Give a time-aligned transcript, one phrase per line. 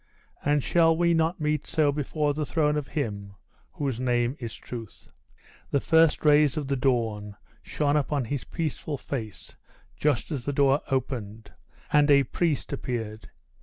[0.43, 3.35] And shall we not meet so before the throne of Him
[3.73, 5.09] whose name is Truth?"
[5.69, 9.55] The first rays of the dawn shone upon his peaceful face
[9.95, 11.51] just as the door opened,
[11.93, 13.29] and a priest appeared.